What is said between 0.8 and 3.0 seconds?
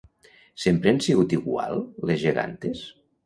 han sigut igual les gegantes?